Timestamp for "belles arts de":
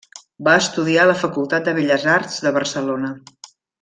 1.81-2.55